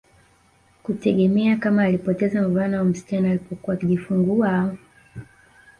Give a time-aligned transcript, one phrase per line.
[0.83, 4.75] Kutegemea kama alipoteza mvulana au msichana alipokuwa akijifungua